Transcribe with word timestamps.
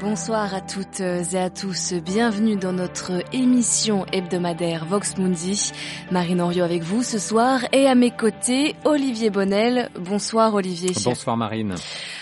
Bonsoir 0.00 0.52
à 0.52 0.60
toutes 0.60 0.98
et 1.00 1.38
à 1.38 1.50
tous. 1.50 1.94
Bienvenue 1.94 2.56
dans 2.56 2.72
notre 2.72 3.22
émission 3.32 4.04
hebdomadaire 4.12 4.86
Vox 4.86 5.16
Mundi. 5.18 5.70
Marine 6.10 6.40
Henriot 6.40 6.64
avec 6.64 6.82
vous 6.82 7.04
ce 7.04 7.20
soir 7.20 7.60
et 7.72 7.86
à 7.86 7.94
mes 7.94 8.10
côtés 8.10 8.74
Olivier 8.84 9.30
Bonnel. 9.30 9.90
Bonsoir 10.00 10.52
Olivier. 10.54 10.90
Bonsoir 11.04 11.36
Marine. 11.36 11.76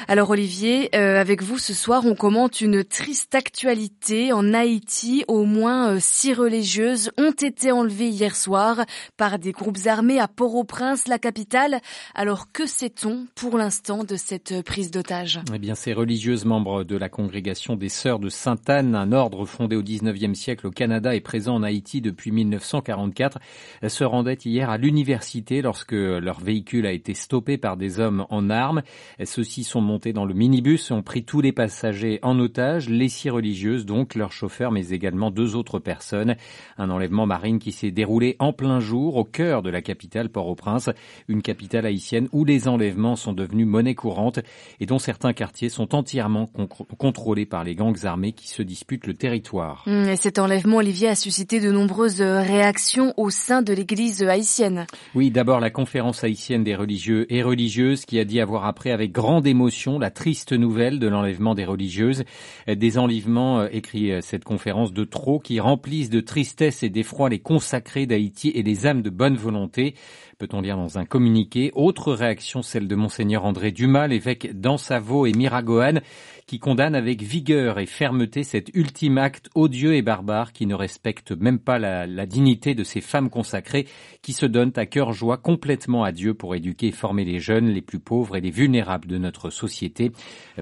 Alors 0.07 0.31
Olivier, 0.31 0.91
euh, 0.95 1.19
avec 1.19 1.43
vous 1.43 1.57
ce 1.57 1.73
soir, 1.73 2.05
on 2.05 2.15
commente 2.15 2.61
une 2.61 2.85
triste 2.85 3.35
actualité 3.35 4.33
en 4.33 4.53
Haïti. 4.53 5.25
Au 5.27 5.45
moins 5.45 5.93
euh, 5.93 5.99
six 5.99 6.35
religieuses 6.35 7.11
ont 7.17 7.31
été 7.31 7.73
enlevées 7.73 8.09
hier 8.09 8.37
soir 8.37 8.85
par 9.17 9.39
des 9.39 9.53
groupes 9.53 9.79
armés 9.87 10.21
à 10.21 10.29
Port-au-Prince, 10.29 11.09
la 11.09 11.19
capitale. 11.19 11.81
Alors 12.15 12.53
que 12.53 12.67
sait-on 12.67 13.27
pour 13.35 13.57
l'instant 13.57 14.05
de 14.05 14.17
cette 14.17 14.63
prise 14.63 14.91
d'otage? 14.91 15.41
Eh 15.55 15.59
bien, 15.59 15.75
ces 15.75 15.95
religieuses 15.95 16.45
membres 16.45 16.85
de 16.85 16.97
la 16.97 17.09
congrégation 17.09 17.62
des 17.71 17.89
Sœurs 17.89 18.19
de 18.19 18.29
Sainte-Anne, 18.29 18.97
un 18.97 19.13
ordre 19.13 19.45
fondé 19.45 19.77
au 19.77 19.83
XIXe 19.83 20.37
siècle 20.37 20.67
au 20.67 20.73
Canada 20.73 21.15
et 21.15 21.21
présent 21.21 21.55
en 21.55 21.63
Haïti 21.63 22.01
depuis 22.01 22.33
1944, 22.33 23.39
se 23.87 24.03
rendaient 24.03 24.39
hier 24.45 24.69
à 24.69 24.79
l'université 24.79 25.63
lorsque 25.63 25.93
leur 25.93 26.41
véhicule 26.41 26.87
a 26.87 26.93
été 26.93 27.15
stoppé 27.15 27.59
par 27.59 27.77
des 27.77 28.01
hommes 28.01 28.27
en 28.31 28.51
armes. 28.51 28.83
Ceux-ci 29.25 29.63
sont 29.63 29.81
montés 29.81 30.13
dans 30.13 30.25
le 30.25 30.35
minibus 30.35 30.91
et 30.91 30.95
ont 30.95 31.03
pris 31.03 31.23
tous 31.23 31.41
les 31.41 31.53
passagers 31.53 32.19
en 32.23 32.37
otage, 32.41 32.89
les 32.89 33.09
six 33.09 33.31
religieuses 33.31 33.87
donc, 33.87 34.17
leur 34.17 34.33
chauffeur, 34.33 34.73
mais 34.73 34.89
également 34.89 35.31
deux 35.31 35.55
autres 35.55 35.79
personnes. 35.79 36.35
Un 36.79 36.91
enlèvement 36.91 37.27
marine 37.27 37.61
qui 37.61 37.71
s'est 37.71 37.93
déroulé 37.93 38.35
en 38.41 38.53
plein 38.53 38.81
jour 38.81 39.15
au 39.15 39.25
cœur 39.25 39.63
de 39.63 39.71
la 39.71 39.83
capitale 39.83 40.31
Port-au-Prince, 40.31 40.91
une 41.29 41.43
capitale 41.43 41.87
haïtienne 41.87 42.29
où 42.33 42.45
les 42.45 42.67
enlèvements 42.67 43.15
sont 43.15 43.33
devenus 43.33 43.69
monnaie 43.69 43.95
courante 43.95 44.41
et 44.81 44.87
dont 44.87 44.99
certains 44.99 45.33
quartiers 45.33 45.69
sont 45.69 45.95
entièrement 45.95 46.51
contrôlés 46.99 47.47
par 47.53 47.65
les 47.65 47.75
gangs 47.75 48.07
armés 48.07 48.33
qui 48.33 48.49
se 48.49 48.63
disputent 48.63 49.07
le 49.07 49.13
territoire. 49.13 49.85
Hum, 49.87 50.09
et 50.09 50.17
cet 50.17 50.39
enlèvement, 50.39 50.79
Olivier, 50.79 51.09
a 51.09 51.15
suscité 51.15 51.61
de 51.61 51.71
nombreuses 51.71 52.23
réactions 52.23 53.13
au 53.19 53.29
sein 53.29 53.61
de 53.61 53.75
l'église 53.75 54.23
haïtienne. 54.23 54.87
Oui, 55.15 55.31
d'abord 55.31 55.61
la 55.61 55.69
conférence 55.69 56.25
haïtienne 56.25 56.65
des 56.65 56.75
religieux 56.75 57.27
et 57.31 57.43
religieuses 57.43 58.07
qui 58.07 58.19
a 58.19 58.25
dit 58.25 58.41
avoir 58.41 58.65
appris 58.65 58.91
avec 58.91 59.13
grande 59.13 59.47
émotion 59.47 59.99
la 59.99 60.11
triste 60.11 60.55
nouvelle 60.55 60.99
de 60.99 61.09
l'enlèvement 61.09 61.55
des 61.55 61.67
religieuses. 61.67 62.25
Des 62.67 62.97
enlèvements, 62.97 63.61
euh, 63.61 63.69
écrit 63.71 64.13
euh, 64.13 64.23
cette 64.23 64.45
conférence, 64.45 64.95
de 64.95 65.05
trop 65.05 65.39
qui 65.39 65.61
remplissent 65.61 66.09
de 66.09 66.21
tristesse 66.21 66.83
et 66.83 66.89
d'effroi 66.89 67.29
les 67.29 67.41
consacrés 67.41 68.07
d'Haïti 68.07 68.51
et 68.55 68.63
les 68.63 68.87
âmes 68.87 69.03
de 69.03 69.11
bonne 69.11 69.37
volonté 69.37 69.95
peut-on 70.43 70.61
lire 70.61 70.77
dans 70.77 70.99
un 70.99 71.05
communiqué. 71.05 71.71
Autre 71.77 72.13
réaction, 72.13 72.63
celle 72.63 72.89
de 72.89 72.97
Monseigneur 72.97 73.45
André 73.45 73.71
Dumas, 73.71 74.09
l'évêque 74.09 74.59
d'Ansavo 74.59 75.25
et 75.25 75.33
Miragoane, 75.33 76.01
qui 76.49 76.59
condamne 76.59 76.97
avec 76.97 77.23
vigueur 77.23 77.42
et 77.51 77.87
fermeté 77.87 78.45
cet 78.45 78.71
ultime 78.75 79.19
acte 79.19 79.51
odieux 79.55 79.95
et 79.95 80.03
barbare 80.03 80.53
qui 80.53 80.67
ne 80.67 80.75
respecte 80.75 81.33
même 81.33 81.59
pas 81.59 81.79
la, 81.79 82.07
la 82.07 82.27
dignité 82.27 82.75
de 82.75 82.85
ces 82.85 83.01
femmes 83.01 83.31
consacrées 83.31 83.87
qui 84.23 84.33
se 84.33 84.47
donnent 84.47 84.73
à 84.77 84.87
cœur 84.87 85.13
joie 85.13 85.37
complètement 85.37 86.05
à 86.05 86.13
Dieu 86.13 86.35
pour 86.35 86.55
éduquer 86.55 86.89
et 86.89 86.93
former 86.93 87.25
les 87.25 87.41
jeunes, 87.41 87.69
les 87.69 87.83
plus 87.83 87.99
pauvres 87.99 88.37
et 88.37 88.41
les 88.41 88.51
vulnérables 88.51 89.09
de 89.09 89.19
notre 89.19 89.51
société. 89.51 90.13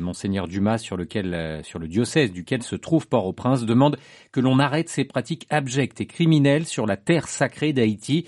Monseigneur 0.00 0.48
Dumas, 0.48 0.78
sur 0.78 0.96
lequel, 0.96 1.34
euh, 1.34 1.62
sur 1.62 1.78
le 1.78 1.88
diocèse 1.88 2.32
duquel 2.32 2.62
se 2.62 2.76
trouve 2.76 3.08
Port-au-Prince, 3.08 3.66
demande 3.66 3.98
que 4.32 4.40
l'on 4.40 4.58
arrête 4.58 4.88
ces 4.88 5.04
pratiques 5.04 5.46
abjectes 5.50 6.00
et 6.00 6.06
criminelles 6.06 6.66
sur 6.66 6.86
la 6.86 6.96
terre 6.96 7.28
sacrée 7.28 7.72
d'Haïti, 7.72 8.26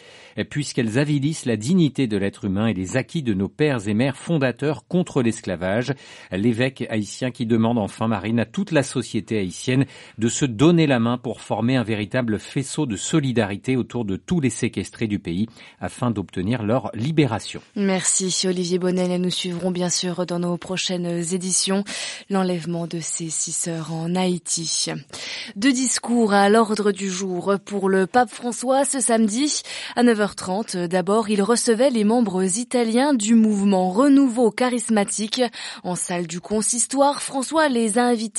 puisqu'elles 0.50 0.98
avilissent 0.98 1.46
la 1.46 1.56
dignité 1.56 2.06
de 2.06 2.16
l'être 2.16 2.44
humain 2.44 2.66
et 2.66 2.74
les 2.74 2.96
acquis 2.96 3.22
de 3.22 3.34
nos 3.34 3.48
pères 3.48 3.88
et 3.88 3.94
mères 3.94 4.16
fondateurs 4.16 4.86
contre 4.86 5.22
l'esclavage. 5.22 5.94
L'évêque 6.30 6.86
haïtien 6.90 7.30
qui 7.30 7.46
demande 7.46 7.78
enfin, 7.78 8.08
Marine, 8.08 8.40
à 8.42 8.44
toute 8.44 8.72
la 8.72 8.82
société 8.82 9.38
haïtienne 9.38 9.86
de 10.18 10.28
se 10.28 10.44
donner 10.44 10.88
la 10.88 10.98
main 10.98 11.16
pour 11.16 11.40
former 11.40 11.76
un 11.76 11.84
véritable 11.84 12.40
faisceau 12.40 12.86
de 12.86 12.96
solidarité 12.96 13.76
autour 13.76 14.04
de 14.04 14.16
tous 14.16 14.40
les 14.40 14.50
séquestrés 14.50 15.06
du 15.06 15.20
pays 15.20 15.46
afin 15.80 16.10
d'obtenir 16.10 16.64
leur 16.64 16.90
libération. 16.92 17.62
Merci 17.76 18.34
Olivier 18.48 18.80
Bonnel 18.80 19.12
et 19.12 19.18
nous 19.18 19.30
suivrons 19.30 19.70
bien 19.70 19.90
sûr 19.90 20.26
dans 20.26 20.40
nos 20.40 20.56
prochaines 20.56 21.06
éditions 21.32 21.84
l'enlèvement 22.30 22.88
de 22.88 22.98
ces 22.98 23.30
six 23.30 23.52
sœurs 23.52 23.92
en 23.92 24.16
Haïti. 24.16 24.90
Deux 25.54 25.72
discours 25.72 26.32
à 26.32 26.48
l'ordre 26.48 26.90
du 26.90 27.08
jour 27.08 27.54
pour 27.64 27.88
le 27.88 28.08
pape 28.08 28.30
François 28.30 28.84
ce 28.84 28.98
samedi 28.98 29.62
à 29.94 30.02
9h30. 30.02 30.88
D'abord, 30.88 31.30
il 31.30 31.42
recevait 31.42 31.90
les 31.90 32.02
membres 32.02 32.58
italiens 32.58 33.14
du 33.14 33.36
mouvement 33.36 33.90
Renouveau 33.90 34.50
charismatique. 34.50 35.42
En 35.84 35.94
salle 35.94 36.26
du 36.26 36.40
consistoire, 36.40 37.22
François 37.22 37.68
les 37.68 37.98
a 37.98 38.04
invités 38.04 38.31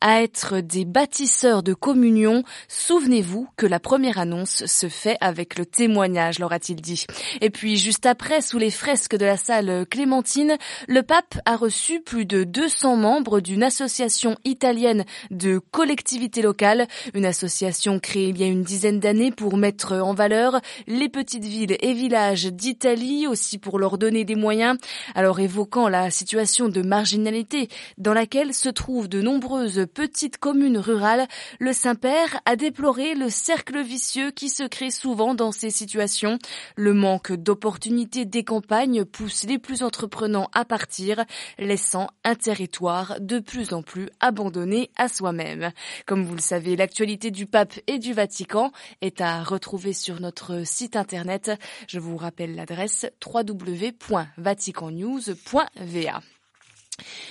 à 0.00 0.22
être 0.22 0.60
des 0.60 0.84
bâtisseurs 0.84 1.62
de 1.62 1.74
communion. 1.74 2.42
Souvenez-vous 2.68 3.48
que 3.56 3.66
la 3.66 3.80
première 3.80 4.18
annonce 4.18 4.66
se 4.66 4.88
fait 4.88 5.16
avec 5.20 5.58
le 5.58 5.66
témoignage, 5.66 6.38
leur 6.38 6.52
a-t-il 6.52 6.80
dit. 6.80 7.06
Et 7.40 7.50
puis, 7.50 7.76
juste 7.76 8.06
après, 8.06 8.40
sous 8.40 8.58
les 8.58 8.70
fresques 8.70 9.16
de 9.16 9.24
la 9.24 9.36
salle 9.36 9.86
Clémentine, 9.90 10.56
le 10.88 11.02
pape 11.02 11.38
a 11.44 11.56
reçu 11.56 12.00
plus 12.00 12.26
de 12.26 12.44
200 12.44 12.96
membres 12.96 13.40
d'une 13.40 13.62
association 13.62 14.36
italienne 14.44 15.04
de 15.30 15.58
collectivités 15.58 16.42
locales, 16.42 16.86
une 17.14 17.26
association 17.26 17.98
créée 17.98 18.28
il 18.28 18.38
y 18.38 18.44
a 18.44 18.46
une 18.46 18.62
dizaine 18.62 19.00
d'années 19.00 19.30
pour 19.30 19.56
mettre 19.56 19.94
en 19.94 20.14
valeur 20.14 20.60
les 20.86 21.08
petites 21.08 21.44
villes 21.44 21.76
et 21.80 21.92
villages 21.92 22.46
d'Italie 22.46 23.26
aussi 23.26 23.58
pour 23.58 23.78
leur 23.78 23.98
donner 23.98 24.24
des 24.24 24.34
moyens. 24.34 24.78
Alors 25.14 25.40
évoquant 25.40 25.88
la 25.88 26.10
situation 26.10 26.68
de 26.68 26.82
marginalité 26.82 27.68
dans 27.98 28.14
laquelle 28.14 28.54
se 28.54 28.68
trouvent 28.68 29.08
de 29.08 29.20
nombreuses 29.34 29.86
petites 29.92 30.38
communes 30.38 30.78
rurales, 30.78 31.26
le 31.58 31.72
Saint-Père 31.72 32.40
a 32.44 32.54
déploré 32.54 33.16
le 33.16 33.28
cercle 33.28 33.82
vicieux 33.82 34.30
qui 34.30 34.48
se 34.48 34.62
crée 34.62 34.92
souvent 34.92 35.34
dans 35.34 35.50
ces 35.50 35.70
situations. 35.70 36.38
Le 36.76 36.94
manque 36.94 37.32
d'opportunités 37.32 38.26
des 38.26 38.44
campagnes 38.44 39.04
pousse 39.04 39.42
les 39.42 39.58
plus 39.58 39.82
entreprenants 39.82 40.48
à 40.52 40.64
partir, 40.64 41.24
laissant 41.58 42.10
un 42.22 42.36
territoire 42.36 43.16
de 43.18 43.40
plus 43.40 43.72
en 43.72 43.82
plus 43.82 44.08
abandonné 44.20 44.92
à 44.94 45.08
soi-même. 45.08 45.72
Comme 46.06 46.22
vous 46.22 46.36
le 46.36 46.40
savez, 46.40 46.76
l'actualité 46.76 47.32
du 47.32 47.46
pape 47.46 47.74
et 47.88 47.98
du 47.98 48.12
Vatican 48.12 48.70
est 49.00 49.20
à 49.20 49.42
retrouver 49.42 49.94
sur 49.94 50.20
notre 50.20 50.64
site 50.64 50.94
internet. 50.94 51.50
Je 51.88 51.98
vous 51.98 52.16
rappelle 52.16 52.54
l'adresse 52.54 53.06
www.vaticannews.va. 53.26 56.20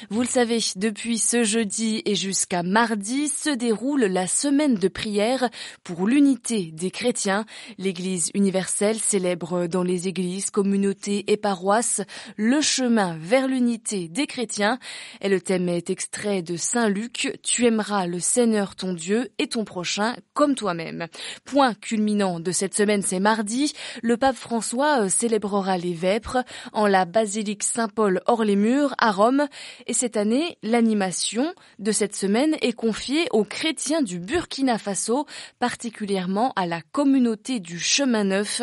Vous 0.10 0.22
le 0.22 0.28
savez, 0.28 0.60
depuis 0.76 1.18
ce 1.18 1.44
jeudi 1.44 2.02
et 2.06 2.16
jusqu'à 2.16 2.64
mardi 2.64 3.30
se 3.30 3.50
déroule 3.50 4.04
la 4.04 4.28
semaine 4.28 4.76
de 4.76 4.90
prière 4.90 5.50
pour 5.84 6.06
l'unité 6.06 6.72
des 6.74 6.92
chrétiens. 6.92 7.46
L'Église 7.78 8.30
universelle 8.34 9.00
célèbre 9.00 9.68
dans 9.68 9.84
les 9.84 10.10
églises, 10.10 10.50
communautés 10.50 11.24
et 11.32 11.38
paroisses 11.38 12.02
le 12.36 12.60
chemin 12.60 13.16
vers 13.18 13.48
l'unité 13.48 14.10
des 14.10 14.28
chrétiens. 14.28 14.80
Et 15.22 15.30
le 15.30 15.40
thème 15.40 15.70
est 15.70 15.90
extrait 15.90 16.42
de 16.42 16.58
Saint 16.58 16.90
Luc, 16.90 17.40
Tu 17.42 17.66
aimeras 17.66 18.06
le 18.06 18.20
Seigneur 18.20 18.76
ton 18.76 18.94
Dieu 18.94 19.30
et 19.38 19.48
ton 19.48 19.64
prochain 19.64 20.16
comme 20.34 20.56
toi-même. 20.56 21.08
Point 21.46 21.74
culminant 21.74 22.42
de 22.42 22.52
cette 22.52 22.76
semaine, 22.76 23.02
c'est 23.02 23.22
mardi. 23.22 23.74
Le 24.02 24.18
pape 24.18 24.36
François 24.36 25.04
euh, 25.04 25.10
célébrera 25.10 25.78
les 25.78 25.94
vêpres 25.94 26.44
en 26.74 26.86
la 26.86 27.06
basilique 27.06 27.64
Saint-Paul 27.64 28.22
hors 28.26 28.44
les 28.44 28.58
murs 28.58 28.94
à 28.98 29.12
Rome. 29.12 29.48
Et 29.88 29.94
cette 29.94 30.18
année, 30.18 30.58
l'animation 30.64 31.54
de 31.80 31.92
cette 31.92 32.16
semaine 32.16 32.56
est 32.62 32.74
confiée 32.74 33.28
aux 33.32 33.44
chrétiens 33.44 34.02
du 34.02 34.20
Burkina 34.20 34.78
Faso, 34.78 35.26
particulièrement 35.60 36.54
à 36.56 36.66
la 36.66 36.82
communauté 36.92 37.60
du 37.60 37.80
Chemin 37.80 38.24
Neuf. 38.24 38.62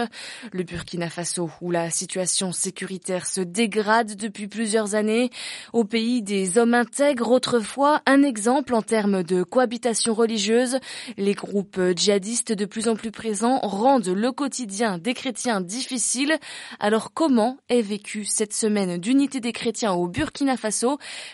Le 0.53 0.63
Burkina 0.63 1.11
Faso, 1.11 1.51
où 1.61 1.71
la 1.71 1.91
situation 1.91 2.53
sécuritaire 2.53 3.27
se 3.27 3.41
dégrade 3.41 4.17
depuis 4.17 4.49
plusieurs 4.49 4.95
années, 4.95 5.31
au 5.73 5.85
pays 5.85 6.23
des 6.23 6.59
hommes 6.59 6.75
intègres 6.75 7.31
autrefois, 7.31 8.03
un 8.07 8.23
exemple 8.23 8.75
en 8.75 8.83
termes 8.83 9.23
de 9.23 9.43
cohabitation 9.43 10.15
religieuse. 10.15 10.79
Les 11.17 11.35
groupes 11.35 11.81
djihadistes 11.95 12.53
de 12.53 12.65
plus 12.65 12.89
en 12.89 12.97
plus 12.97 13.11
présents 13.11 13.59
rendent 13.59 14.09
le 14.09 14.33
quotidien 14.33 14.99
des 14.99 15.15
chrétiens 15.15 15.61
difficile. 15.61 16.39
Alors 16.79 17.13
comment 17.13 17.59
est 17.69 17.83
vécue 17.83 18.25
cette 18.25 18.53
semaine 18.53 18.99
d'unité 18.99 19.41
des 19.41 19.53
chrétiens 19.53 19.93
au 19.93 20.09
Burkina 20.09 20.57
Faso? 20.57 20.80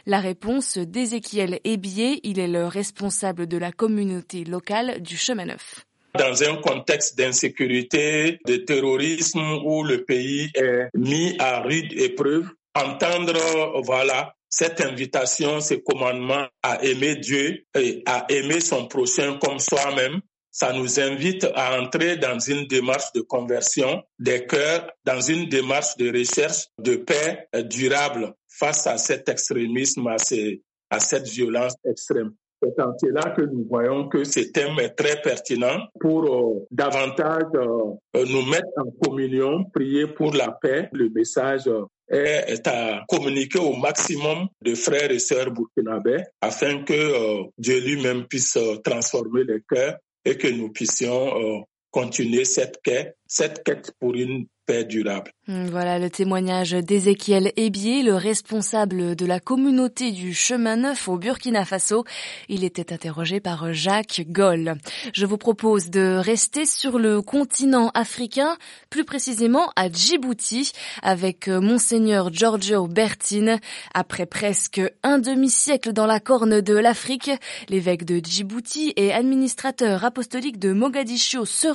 La 0.06 0.20
réponse 0.20 0.78
d'Ézéchiel 0.78 1.60
Ebier, 1.64 2.20
il 2.22 2.38
est 2.38 2.48
le 2.48 2.66
responsable 2.66 3.46
de 3.46 3.58
la 3.58 3.72
communauté 3.72 4.44
locale 4.44 5.00
du 5.00 5.16
Chemin 5.16 5.46
Neuf. 5.46 5.84
Dans 6.19 6.43
un 6.43 6.56
contexte 6.56 7.19
d'insécurité, 7.19 8.38
de 8.46 8.56
terrorisme 8.56 9.58
où 9.64 9.84
le 9.84 10.04
pays 10.04 10.50
est 10.54 10.88
mis 10.94 11.37
à 11.38 11.60
rude 11.60 11.93
épreuve, 11.93 12.48
entendre, 12.75 13.82
voilà, 13.82 14.34
cette 14.48 14.81
invitation, 14.81 15.60
ces 15.60 15.82
commandements 15.82 16.46
à 16.62 16.82
aimer 16.82 17.16
Dieu 17.16 17.64
et 17.78 18.02
à 18.06 18.25
aimer 18.31 18.60
son 18.60 18.87
prochain 18.87 19.38
comme 19.43 19.58
soi-même, 19.58 20.20
ça 20.50 20.72
nous 20.72 20.98
invite 20.98 21.46
à 21.54 21.78
entrer 21.78 22.16
dans 22.16 22.38
une 22.38 22.66
démarche 22.66 23.12
de 23.14 23.20
conversion 23.20 24.02
des 24.19 24.46
cœurs, 24.46 24.90
dans 25.04 25.20
une 25.20 25.50
démarche 25.50 25.98
de 25.98 26.10
recherche 26.10 26.69
de 26.78 26.96
paix 26.96 27.46
durable 27.64 28.32
face 28.58 28.87
à 28.87 28.97
cet 28.99 29.29
extrémisme, 29.29 30.06
à, 30.08 30.99
cette 30.99 31.29
violence 31.29 31.75
extrême. 31.85 32.32
C'est 32.62 32.81
en 32.81 32.97
cela 32.99 33.31
que 33.31 33.43
nous 33.43 33.67
voyons 33.69 34.08
que 34.08 34.25
ce 34.25 34.41
thème 34.41 34.79
est 34.81 34.94
très 34.94 35.20
pertinent 35.20 35.79
pour 36.00 36.25
euh, 36.25 36.67
davantage 36.70 37.50
euh, 37.55 38.25
nous 38.25 38.47
mettre 38.47 38.69
en 38.79 38.91
communion, 39.05 39.64
prier 39.75 40.06
pour 40.06 40.32
la 40.32 40.53
paix. 40.53 40.88
Le 40.93 41.11
message 41.11 41.69
euh, 41.69 41.85
est, 42.08 42.67
à 42.67 43.05
communiquer 43.08 43.58
au 43.58 43.76
maximum 43.76 44.49
de 44.62 44.75
frères 44.75 45.11
et 45.11 45.19
sœurs 45.19 45.50
burkinabés 45.50 46.23
afin 46.41 46.82
que 46.82 47.43
Dieu 47.58 47.81
lui-même 47.81 48.26
puisse 48.26 48.56
transformer 48.82 49.44
les 49.44 49.61
cœurs 49.69 49.99
et 50.25 50.38
que 50.38 50.49
nous 50.49 50.70
puissions 50.70 51.67
continuer 51.96 52.44
cette 52.44 52.82
quête, 52.82 53.16
cette 53.26 53.64
quête 53.64 53.90
pour 53.98 54.14
une 54.16 54.48
paix 54.66 54.84
durable. 54.84 55.31
Hmm, 55.48 55.66
voilà 55.66 55.98
le 56.00 56.10
témoignage 56.10 56.72
d'Ézéchiel 56.72 57.52
Ebier, 57.56 58.02
le 58.02 58.16
responsable 58.16 59.14
de 59.14 59.25
la 59.25 59.38
communauté 59.38 60.10
du 60.10 60.34
chemin 60.34 60.76
neuf 60.76 61.08
au 61.08 61.19
Burkina 61.19 61.64
Faso. 61.64 62.04
Il 62.48 62.64
était 62.64 62.93
interrogé 62.93 63.38
par 63.38 63.72
Jacques 63.72 64.22
Goll. 64.28 64.75
Je 65.14 65.25
vous 65.25 65.38
propose 65.38 65.88
de 65.88 66.16
rester 66.16 66.66
sur 66.66 66.98
le 66.98 67.22
continent 67.22 67.93
africain, 67.94 68.56
plus 68.90 69.04
précisément 69.04 69.70
à 69.76 69.88
Djibouti, 69.88 70.72
avec 71.02 71.46
Monseigneur 71.46 72.32
Giorgio 72.32 72.88
Bertin. 72.88 73.58
Après 73.94 74.26
presque 74.26 74.81
un 75.04 75.20
demi-siècle 75.20 75.93
dans 75.93 76.06
la 76.06 76.19
corne 76.19 76.60
de 76.60 76.75
l'Afrique, 76.75 77.31
l'évêque 77.69 78.04
de 78.04 78.20
Djibouti 78.22 78.93
et 78.96 79.12
administrateur 79.12 80.04
apostolique 80.04 80.58
de 80.58 80.72
Mogadiscio 80.72 81.44
se 81.44 81.69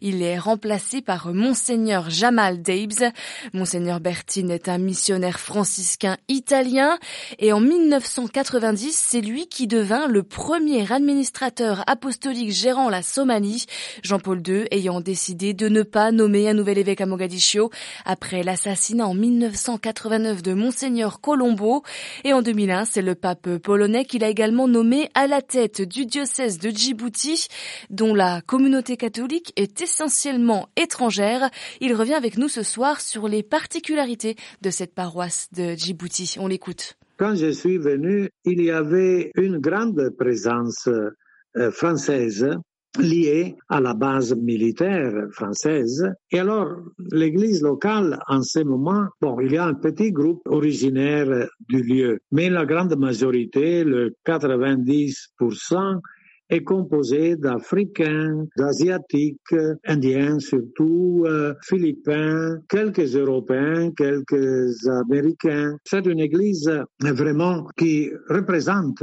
Il 0.00 0.22
est 0.22 0.38
remplacé 0.38 1.02
par 1.02 1.32
Monseigneur 1.32 2.10
Jamal 2.10 2.62
Monseigneur 3.52 4.00
Bertin 4.00 4.48
est 4.48 4.68
un 4.68 4.78
missionnaire 4.78 5.40
franciscain 5.40 6.16
italien. 6.28 6.98
Et 7.38 7.52
en 7.52 7.60
1990, 7.60 8.96
c'est 8.96 9.20
lui 9.20 9.46
qui 9.46 9.66
devint 9.66 10.06
le 10.06 10.22
premier 10.22 10.90
administrateur 10.90 11.84
apostolique 11.86 12.52
gérant 12.52 12.88
la 12.88 13.02
Somalie, 13.02 13.66
Jean-Paul 14.02 14.42
II 14.46 14.64
ayant 14.70 15.00
décidé 15.00 15.52
de 15.54 15.68
ne 15.68 15.82
pas 15.82 16.12
nommer 16.12 16.48
un 16.48 16.54
nouvel 16.54 16.78
évêque 16.78 17.00
à 17.00 17.06
Mogadiscio 17.06 17.70
après 18.04 18.42
l'assassinat 18.42 19.06
en 19.06 19.14
1989 19.14 20.42
de 20.42 20.54
Monseigneur 20.54 21.20
Colombo. 21.20 21.82
Et 22.24 22.32
en 22.32 22.42
2001, 22.42 22.84
c'est 22.84 23.02
le 23.02 23.14
pape 23.14 23.58
polonais 23.58 24.04
qu'il 24.04 24.24
a 24.24 24.28
également 24.28 24.68
nommé 24.68 25.10
à 25.14 25.26
la 25.26 25.42
tête 25.42 25.82
du 25.82 26.06
diocèse 26.06 26.58
de 26.58 26.70
Djibouti 26.70 27.48
dont 27.90 28.14
la 28.14 28.40
communauté 28.42 28.96
catholique 28.96 29.09
est 29.56 29.80
essentiellement 29.80 30.68
étrangère. 30.76 31.50
Il 31.80 31.94
revient 31.94 32.14
avec 32.14 32.38
nous 32.38 32.48
ce 32.48 32.62
soir 32.62 33.00
sur 33.00 33.28
les 33.28 33.42
particularités 33.42 34.36
de 34.62 34.70
cette 34.70 34.94
paroisse 34.94 35.48
de 35.52 35.74
Djibouti. 35.74 36.36
On 36.38 36.46
l'écoute. 36.46 36.96
Quand 37.18 37.34
je 37.34 37.50
suis 37.50 37.78
venu, 37.78 38.30
il 38.44 38.62
y 38.62 38.70
avait 38.70 39.30
une 39.34 39.58
grande 39.58 40.10
présence 40.18 40.88
euh, 40.88 41.70
française 41.70 42.48
liée 42.98 43.56
à 43.68 43.80
la 43.80 43.94
base 43.94 44.34
militaire 44.34 45.12
française. 45.32 46.12
Et 46.30 46.40
alors, 46.40 46.76
l'église 47.12 47.62
locale, 47.62 48.18
en 48.26 48.42
ce 48.42 48.60
moment, 48.60 49.06
bon, 49.20 49.38
il 49.40 49.52
y 49.52 49.58
a 49.58 49.64
un 49.64 49.74
petit 49.74 50.10
groupe 50.12 50.42
originaire 50.46 51.48
du 51.68 51.82
lieu, 51.82 52.18
mais 52.32 52.50
la 52.50 52.66
grande 52.66 52.96
majorité, 52.96 53.84
le 53.84 54.14
90%, 54.26 56.00
est 56.50 56.64
composé 56.64 57.36
d'Africains, 57.36 58.46
d'Asiatiques, 58.56 59.54
Indiens 59.86 60.38
surtout, 60.38 61.24
euh, 61.26 61.54
Philippins, 61.62 62.58
quelques 62.68 63.14
Européens, 63.16 63.90
quelques 63.96 64.86
Américains. 64.86 65.76
C'est 65.84 66.06
une 66.06 66.20
église 66.20 66.70
vraiment 67.00 67.66
qui 67.76 68.10
représente 68.28 69.02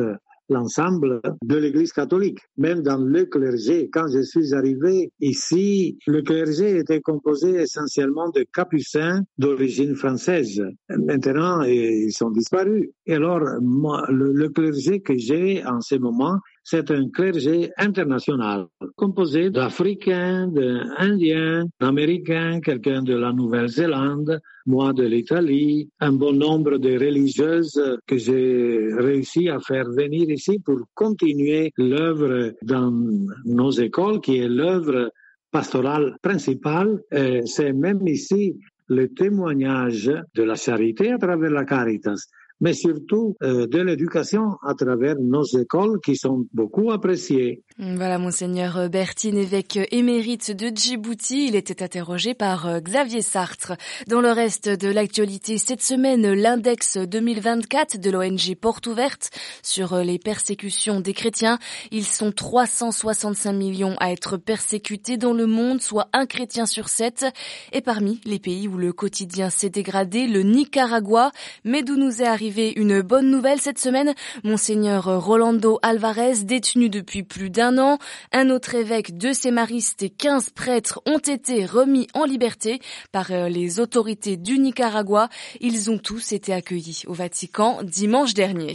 l'ensemble 0.50 1.22
de 1.44 1.58
l'Église 1.58 1.92
catholique, 1.92 2.40
même 2.58 2.82
dans 2.82 2.98
le 2.98 3.26
clergé. 3.26 3.90
Quand 3.92 4.08
je 4.08 4.22
suis 4.22 4.54
arrivé 4.54 5.12
ici, 5.20 5.98
le 6.08 6.22
clergé 6.22 6.78
était 6.78 7.02
composé 7.02 7.50
essentiellement 7.56 8.30
de 8.30 8.46
capucins 8.54 9.24
d'origine 9.38 9.96
française. 9.96 10.62
Maintenant, 10.90 11.64
ils 11.64 12.14
sont 12.14 12.32
disparus. 12.32 12.90
Et 13.06 13.16
alors, 13.16 13.42
moi, 13.62 14.06
le 14.10 14.48
clergé 14.50 15.02
que 15.02 15.18
j'ai 15.18 15.66
en 15.66 15.82
ce 15.82 15.96
moment, 15.96 16.40
c'est 16.69 16.92
un 16.92 17.08
clergé 17.08 17.72
international 17.78 18.66
composé 18.98 19.50
d'Africains, 19.50 20.48
d'Indiens, 20.48 21.64
d'Américains, 21.80 22.60
quelqu'un 22.60 23.04
de 23.04 23.16
la 23.16 23.31
Nouvelle-Zélande, 23.31 24.42
moi 24.66 24.92
de 24.92 25.04
l'Italie, 25.04 25.90
un 26.02 26.12
bon 26.12 26.34
nombre 26.34 26.78
de 26.78 26.92
religieuses 27.00 27.81
que 28.06 28.18
j'ai 28.18 28.90
réussi 28.98 29.48
à 29.48 29.62
faire 29.62 29.90
venir 29.90 30.30
ici 30.30 30.60
pour 30.60 30.80
continuer 30.94 31.72
l'œuvre 31.78 32.52
dans 32.64 32.92
nos 33.46 33.72
écoles, 33.72 34.20
qui 34.20 34.40
est 34.40 34.50
l'œuvre 34.50 35.10
pastorale 35.50 36.18
principale. 36.22 37.00
C'est 37.46 37.72
même 37.72 38.06
ici 38.08 38.58
le 38.90 39.08
témoignage 39.08 40.12
de 40.36 40.44
la 40.44 40.56
charité 40.56 41.13
à 41.13 41.18
travers 41.18 41.52
la 41.52 41.63
Caritas 41.63 42.28
mais 42.59 42.74
surtout 42.74 43.36
euh, 43.44 43.68
de 43.68 43.80
l'éducation 43.80 44.57
à 44.63 44.74
travers 44.74 45.15
nos 45.19 45.44
écoles 45.44 46.00
qui 46.01 46.15
sont 46.15 46.45
beaucoup 46.54 46.92
appréciées. 46.92 47.63
Voilà, 47.79 48.18
monseigneur 48.18 48.89
Bertin, 48.89 49.35
évêque 49.35 49.77
émérite 49.91 50.50
de 50.50 50.75
Djibouti, 50.75 51.45
il 51.45 51.56
était 51.56 51.83
interrogé 51.83 52.33
par 52.33 52.65
euh, 52.65 52.79
Xavier 52.79 53.21
Sartre. 53.21 53.74
Dans 54.07 54.19
le 54.19 54.31
reste 54.31 54.68
de 54.68 54.88
l'actualité, 54.88 55.59
cette 55.59 55.83
semaine, 55.83 56.33
l'index 56.33 56.97
2024 56.97 58.00
de 58.00 58.09
l'ONG 58.09 58.56
Porte 58.59 58.88
Ouverte 58.88 59.29
sur 59.62 59.94
euh, 59.94 60.01
les 60.01 60.18
persécutions 60.18 61.01
des 61.01 61.13
chrétiens. 61.13 61.59
Ils 61.91 62.07
sont 62.07 62.31
365 62.31 63.53
millions 63.53 63.95
à 64.00 64.12
être 64.12 64.38
persécutés 64.38 65.18
dans 65.18 65.33
le 65.33 65.45
monde, 65.45 65.79
soit 65.79 66.09
un 66.13 66.25
chrétien 66.25 66.65
sur 66.65 66.89
sept. 66.89 67.27
Et 67.74 67.81
parmi 67.81 68.19
les 68.25 68.39
pays 68.39 68.68
où 68.68 68.77
le 68.77 68.91
quotidien 68.91 69.51
s'est 69.51 69.69
dégradé, 69.69 70.25
le 70.25 70.41
Nicaragua, 70.41 71.31
mais 71.63 71.83
d'où 71.83 71.95
nous 71.95 72.24
est 72.24 72.27
arrivé 72.27 72.74
une 72.75 73.03
bonne 73.03 73.29
nouvelle 73.29 73.62
cette 73.62 73.77
semaine? 73.77 74.15
Monseigneur 74.44 75.24
Rolando 75.24 75.77
Alvarez, 75.83 76.44
détenu 76.44 76.89
depuis 76.89 77.21
plus 77.21 77.51
d'un 77.51 77.67
an. 77.78 77.98
Un 78.32 78.50
autre 78.50 78.75
évêque, 78.75 79.18
deux 79.18 79.34
sémaristes 79.34 80.03
et 80.03 80.10
quinze 80.10 80.50
prêtres 80.51 81.01
ont 81.06 81.18
été 81.18 81.65
remis 81.65 82.08
en 82.13 82.25
liberté 82.25 82.80
par 83.12 83.32
euh, 83.32 83.50
les 83.50 83.80
autorités 83.80 84.38
du 84.38 84.60
Nicaragua. 84.60 85.30
Ils 85.60 85.89
ont 85.89 85.98
tous 85.98 86.32
été 86.32 86.53
accueillis 86.53 87.03
au 87.08 87.13
Vatican 87.13 87.80
dimanche 87.84 88.34
dernier. 88.34 88.74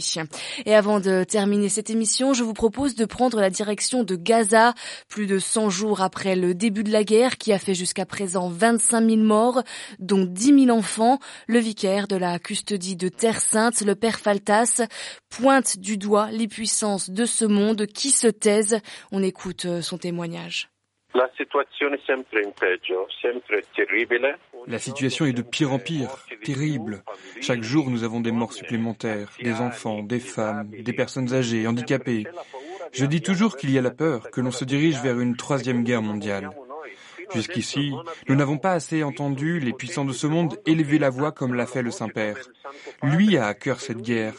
Et 0.65 0.75
avant 0.75 0.99
de 0.99 1.23
terminer 1.23 1.69
cette 1.69 1.89
émission, 1.89 2.33
je 2.33 2.43
vous 2.43 2.53
propose 2.53 2.95
de 2.95 3.05
prendre 3.05 3.39
la 3.39 3.49
direction 3.49 4.03
de 4.03 4.15
Gaza, 4.15 4.73
plus 5.07 5.27
de 5.27 5.39
100 5.39 5.69
jours 5.69 6.01
après 6.01 6.35
le 6.35 6.53
début 6.53 6.83
de 6.83 6.91
la 6.91 7.03
guerre 7.03 7.37
qui 7.37 7.53
a 7.53 7.59
fait 7.59 7.73
jusqu'à 7.73 8.05
présent 8.05 8.49
25 8.49 9.09
000 9.09 9.21
morts, 9.21 9.63
dont 9.99 10.25
10 10.25 10.65
000 10.65 10.77
enfants. 10.77 11.19
Le 11.47 11.59
vicaire 11.59 12.07
de 12.07 12.17
la 12.17 12.37
custodie 12.39 12.95
de 12.95 13.07
Terre 13.07 13.39
Sainte 13.39 13.81
le 13.81 13.95
père 13.95 14.19
Faltas, 14.19 14.81
pointe 15.29 15.77
du 15.77 15.97
doigt 15.97 16.29
les 16.31 16.47
puissances 16.47 17.09
de 17.09 17.25
ce 17.25 17.45
monde 17.45 17.85
qui 17.85 18.11
se 18.11 18.27
taisent. 18.27 18.79
On 19.11 19.23
écoute 19.23 19.65
euh, 19.65 19.81
son 19.81 19.97
témoignage. 19.97 20.69
La 24.67 24.79
situation 24.79 25.25
est 25.25 25.33
de 25.33 25.41
pire 25.41 25.71
en 25.71 25.79
pire, 25.79 26.09
terrible. 26.43 27.03
Chaque 27.41 27.61
jour, 27.61 27.89
nous 27.89 28.03
avons 28.03 28.19
des 28.19 28.31
morts 28.31 28.53
supplémentaires, 28.53 29.29
des 29.41 29.53
enfants, 29.53 30.01
des 30.01 30.19
femmes, 30.19 30.71
des 30.71 30.93
personnes 30.93 31.33
âgées, 31.33 31.67
handicapées. 31.67 32.25
Je 32.91 33.05
dis 33.05 33.21
toujours 33.21 33.57
qu'il 33.57 33.71
y 33.71 33.77
a 33.77 33.81
la 33.81 33.91
peur, 33.91 34.31
que 34.31 34.41
l'on 34.41 34.51
se 34.51 34.65
dirige 34.65 35.01
vers 35.01 35.19
une 35.19 35.35
troisième 35.35 35.83
guerre 35.83 36.01
mondiale. 36.01 36.49
Jusqu'ici, 37.33 37.93
nous 38.27 38.35
n'avons 38.35 38.57
pas 38.57 38.73
assez 38.73 39.03
entendu 39.03 39.59
les 39.59 39.73
puissants 39.73 40.05
de 40.05 40.13
ce 40.13 40.27
monde 40.27 40.59
élever 40.65 40.99
la 40.99 41.09
voix 41.09 41.31
comme 41.31 41.53
l'a 41.53 41.65
fait 41.65 41.81
le 41.81 41.91
Saint-Père. 41.91 42.37
Lui 43.01 43.37
a 43.37 43.47
à 43.47 43.53
cœur 43.53 43.79
cette 43.79 44.01
guerre. 44.01 44.33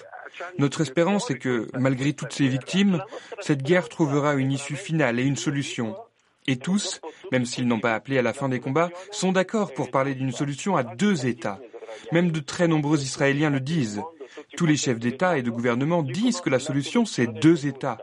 Notre 0.59 0.81
espérance 0.81 1.31
est 1.31 1.39
que, 1.39 1.69
malgré 1.79 2.13
toutes 2.13 2.33
ces 2.33 2.49
victimes, 2.49 3.03
cette 3.41 3.63
guerre 3.63 3.89
trouvera 3.89 4.35
une 4.35 4.53
issue 4.53 4.77
finale 4.77 5.19
et 5.19 5.25
une 5.25 5.37
solution. 5.37 5.97
Et 6.47 6.57
tous, 6.57 7.01
même 7.33 7.47
s'ils 7.47 7.67
n'ont 7.67 7.81
pas 7.81 7.95
appelé 7.95 8.19
à 8.19 8.23
la 8.23 8.33
fin 8.33 8.49
des 8.49 8.61
combats, 8.61 8.91
sont 9.11 9.33
d'accord 9.33 9.73
pour 9.73 9.91
parler 9.91 10.15
d'une 10.15 10.33
solution 10.33 10.77
à 10.77 10.83
deux 10.83 11.27
États. 11.27 11.59
Même 12.13 12.31
de 12.31 12.41
très 12.41 12.69
nombreux 12.69 13.03
Israéliens 13.03 13.51
le 13.51 13.61
disent. 13.61 14.03
Tous 14.57 14.67
les 14.67 14.77
chefs 14.77 14.99
d'État 14.99 15.39
et 15.39 15.43
de 15.43 15.51
gouvernement 15.51 16.03
disent 16.03 16.41
que 16.41 16.51
la 16.51 16.59
solution, 16.59 17.05
c'est 17.05 17.27
deux 17.27 17.67
États. 17.67 17.99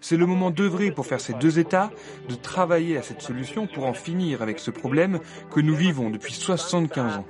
C'est 0.00 0.16
le 0.16 0.26
moment 0.26 0.50
d'œuvrer 0.50 0.90
pour 0.90 1.06
faire 1.06 1.20
ces 1.20 1.32
deux 1.34 1.58
États, 1.58 1.90
de 2.28 2.34
travailler 2.34 2.98
à 2.98 3.02
cette 3.02 3.22
solution 3.22 3.66
pour 3.66 3.86
en 3.86 3.94
finir 3.94 4.42
avec 4.42 4.58
ce 4.58 4.70
problème 4.70 5.20
que 5.50 5.60
nous 5.60 5.74
vivons 5.74 6.10
depuis 6.10 6.34
75 6.34 7.18
ans. 7.18 7.26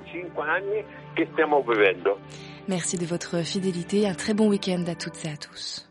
Merci 2.67 2.97
de 2.97 3.05
votre 3.05 3.43
fidélité. 3.43 4.07
Un 4.07 4.13
très 4.13 4.33
bon 4.33 4.49
week-end 4.49 4.83
à 4.87 4.95
toutes 4.95 5.23
et 5.23 5.29
à 5.29 5.37
tous. 5.37 5.85